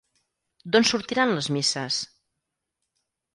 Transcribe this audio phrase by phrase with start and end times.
[0.75, 2.01] D'on sortiran les misses?